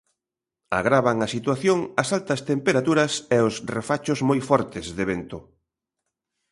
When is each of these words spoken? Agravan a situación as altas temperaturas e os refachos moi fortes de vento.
Agravan 0.79 1.17
a 1.25 1.27
situación 1.35 1.79
as 2.01 2.07
altas 2.17 2.41
temperaturas 2.51 3.13
e 3.35 3.37
os 3.47 3.55
refachos 3.75 4.19
moi 4.29 4.39
fortes 4.49 4.85
de 4.97 5.03
vento. 5.11 5.37